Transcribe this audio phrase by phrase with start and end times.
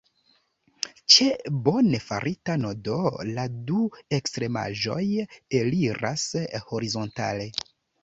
[1.15, 1.27] Ĉe
[1.67, 2.97] bone farita nodo
[3.37, 3.85] la du
[4.21, 5.01] ekstremaĵoj
[5.63, 6.29] eliras
[6.75, 7.51] horizontale.